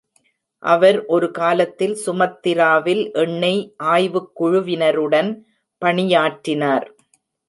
[0.63, 3.73] அவர் ஒரு காலத்தில் சுமத்ராவில் எண்ணெய்
[3.77, 5.29] ஆய்வுக் குழுவினருடன்
[5.81, 6.87] பணியாற்றினார்.